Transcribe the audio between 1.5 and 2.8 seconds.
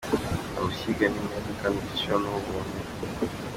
kandi igiciro ni nk'ubuntu,.